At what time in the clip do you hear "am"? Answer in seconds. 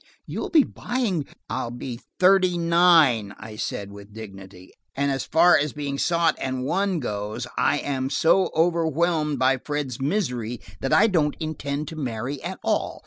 7.77-8.09